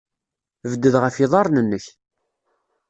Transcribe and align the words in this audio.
Bded 0.71 0.95
ɣef 1.03 1.15
yiḍarren-nnek. 1.17 1.85